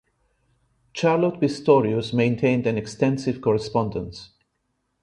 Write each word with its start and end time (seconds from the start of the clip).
Charlotte 0.93 1.39
Pistorius 1.39 2.11
maintained 2.11 2.65
an 2.65 2.75
extensive 2.75 3.39
correspondence. 3.39 4.31